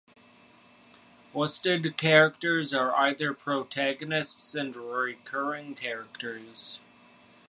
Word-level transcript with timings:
Listed 1.31 1.95
characters 1.95 2.73
are 2.73 2.95
either 2.95 3.35
protagonists 3.35 4.55
and 4.55 4.75
recurring 4.75 5.75
characters. 5.75 6.79